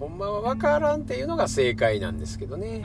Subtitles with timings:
[0.00, 2.82] ほんまは分からんっていうのが正解なんですけどね。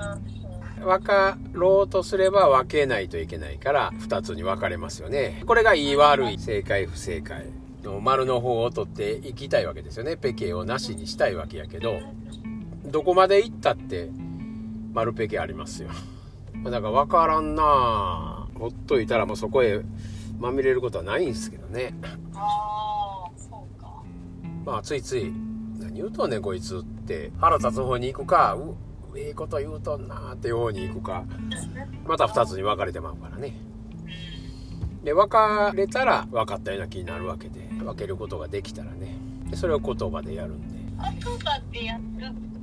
[0.84, 5.41] 分かろうとすれば分けないといけないから2つに分かれますよね。
[5.48, 7.46] これがいい悪い、正解不正解
[7.84, 10.18] の丸の方を取っていきたいわけですよね。
[10.18, 12.02] ペケをなしにしたいわけやけど、
[12.86, 14.09] どこまで行ったって
[14.93, 15.89] 丸ペケありますよ。
[16.66, 19.82] だから分からんなほっといたらもうそこへ
[20.38, 21.95] まみれることはないんですけどね。
[22.34, 24.04] ああそうか
[24.66, 25.32] まあついつい
[25.80, 28.76] 何言うとんねんこいつって腹立つ方に行くかう
[29.18, 31.23] ええこと言うとんなーって方に行くか。
[32.05, 33.55] また2つに分かれてまうからね。
[35.04, 39.16] で分かれたら分かったような気になるわけで分けることができたらね。
[39.49, 40.76] でそれを言葉でやるんで。
[40.98, 42.02] 言葉でやる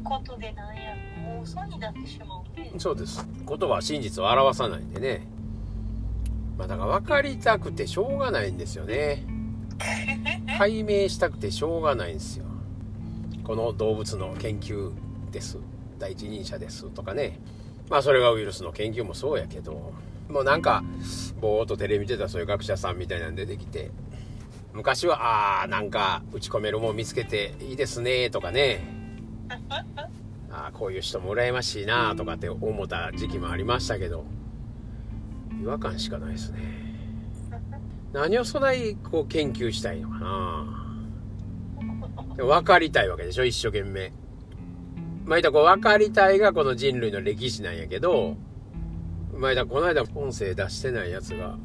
[0.03, 2.73] ことでなんやもう嘘になってしまうね。
[2.79, 3.27] そうです。
[3.47, 5.27] 言葉は真実を表さないんでね。
[6.59, 9.25] まあだから分かりたくてしょうがないんですよね。
[10.59, 12.45] 解明したくてしょうがないんですよ
[13.45, 14.93] この動物の研究
[15.31, 15.59] です。
[15.99, 17.41] 第一人者ですとかね。
[17.91, 19.93] まあそれがウイルスの研究もそうやけど。
[20.29, 20.83] もうなんか
[21.41, 23.91] ぼーっとテレビ見てたそういう学者さんみたいなん出てきて。
[24.73, 28.87] 昔はああなんか打ち込めるもん見つけていいですねとかね。
[30.51, 34.25] ああこういう人も羨ましいなとかって思った時期もありましたけど。
[35.61, 36.61] 違和感しかないですね。
[38.13, 40.82] 何をそないこう研究したいのかな
[42.37, 43.45] 分かりたいわけでしょ？
[43.45, 44.13] 一生懸命。
[45.25, 48.37] まあ、いたこう分かりたいがこの人類の歴史なんやけど
[49.37, 51.57] まあ、いたこの間音声出してないやつが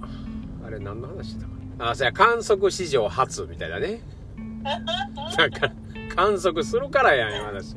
[0.65, 1.89] あれ何の話だかな？
[1.91, 3.99] あそや観測史上初みたいなね。
[4.63, 5.71] なんか
[6.15, 7.75] 観測するからやん今話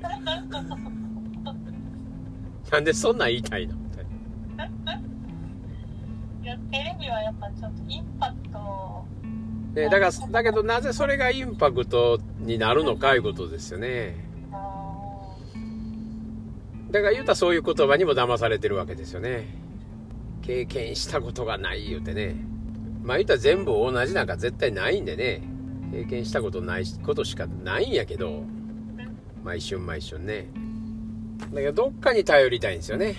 [2.71, 3.75] なんでそんなん言いたいの？
[3.77, 4.07] みたい
[4.85, 4.95] な
[6.43, 9.05] いやテレビはやっぱちょっとインパクト
[9.75, 14.17] ね、だからだけどなぜそれがインパクトになるのかいうことですよね。
[16.91, 19.55] だから言うたらそういう言葉にも騙されてるわけですよね。
[20.43, 22.35] 経験したことがない言うてね。
[23.05, 25.43] まあ言うたら全部同じなんか絶対ないんでね。
[25.93, 28.43] 経験したことないことしかないんやけど。
[29.45, 30.49] まあ一瞬まあ一瞬ね。
[31.55, 33.15] だけどどっかに頼りたいんですよね。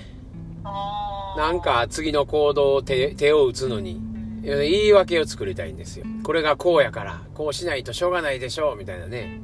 [1.37, 4.10] なんか次の行動を手手を打つのに。
[4.41, 6.05] 言い訳を作りたいんですよ。
[6.23, 9.41] これがこうやからこうしないとしょうがないでしょうみたいなね。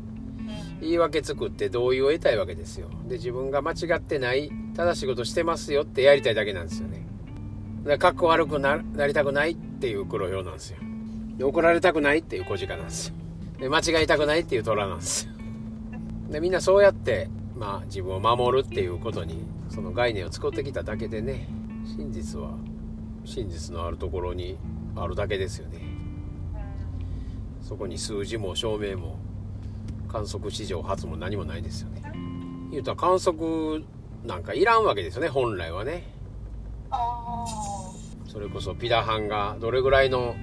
[0.81, 2.89] 言い訳作って同意を得たいわけですよ。
[3.07, 7.05] で自分が間違ってない正しいことしてますよってやりたいだけなんですよね。
[7.83, 10.77] でかっこ悪くなりたくないっていう黒表なんですよ。
[11.37, 13.15] で怒られたくないっていう小鹿なんですよ。
[13.59, 15.33] で間違いたくないっていう虎なんですよ。
[16.29, 21.47] でみんなそうやってまあ自分を守るっていうことにその概念を作ってきただけでね
[21.85, 22.51] 真実は
[23.25, 24.57] 真実のあるところに
[25.03, 25.81] あるだけですよね。
[27.61, 29.19] そこに数字も証明も
[30.07, 32.01] 観測史上初も何もないですよね。
[32.71, 33.83] 言うたら観測
[34.25, 36.03] なんかいらんわけですよね本来はね。
[38.27, 40.35] それこそピダハンがどれぐらいの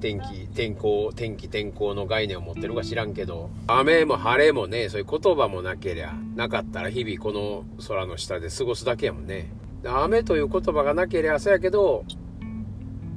[0.00, 9.50] 天気天候天気天候の概念を持ってるか知らんけど雨も晴れもねそういう言葉もなけりゃなかったら日々この空の下で過ごすだけやもんね。
[9.84, 12.04] 雨という言葉がなけりゃそうやけど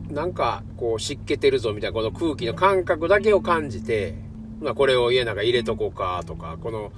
[0.09, 4.15] なんかこう湿気てるぞみたいなこの空気の感覚だけを感じて、
[4.61, 6.91] まあ、これを家なんか入れとこうかとかこの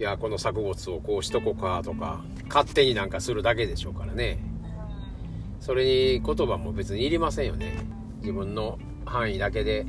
[0.00, 4.38] いやこの作物をこうしとこうかとか勝手になんかするだけでしょうからね。
[5.60, 7.78] それに言葉も別にいりませんよね。
[8.20, 9.86] 自分の範囲だけで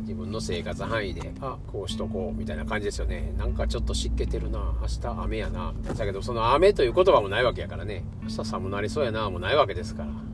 [0.00, 3.34] 自分の生活範囲であこうしとこうみたいな感じですよね。
[3.36, 8.04] なんかちょっと湿気てるな明日雨やなだけどその雨という言葉もないわけやからね。
[8.22, 10.29] 明日寒なりそうやなもないわけですから。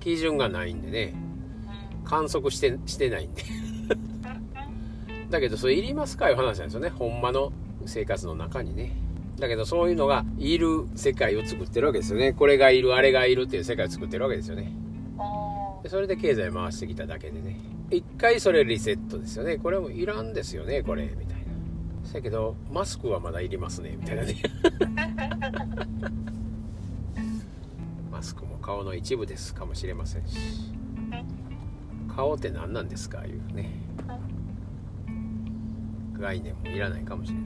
[0.00, 1.14] 基準がないんでね。
[2.04, 3.42] 観測してしてないんで。
[5.30, 6.88] だけどそれいりますかいう話なんですよね。
[6.90, 7.52] ほんまの
[7.84, 8.96] 生活の中にね。
[9.38, 12.32] だけどそういうのがいる世界を作ってるわけですよね。
[12.32, 14.72] これがいるあれがいるっていう世界を作ってるわけですよね。
[15.18, 17.58] あでそれで経済回してきただけでね。
[17.90, 19.56] 一回それリセットですよね。
[19.56, 21.46] これもいらんですよねこれみたいな。
[22.12, 24.36] だけどマスクはまだいりますねみたいなね
[28.16, 30.38] マスクも顔の一部ですかもしれませんし。
[32.08, 33.68] 顔って何なんですかいうね。
[36.18, 37.44] 概念もいらないかもしれない。